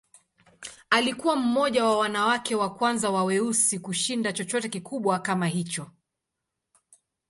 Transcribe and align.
Alikuwa 0.89 1.35
mmoja 1.35 1.83
wa 1.85 1.97
wanawake 1.97 2.55
wa 2.55 2.73
kwanza 2.75 3.09
wa 3.09 3.23
weusi 3.23 3.79
kushinda 3.79 4.33
chochote 4.33 4.69
kikubwa 4.69 5.19
kama 5.19 5.47
hicho. 5.47 5.91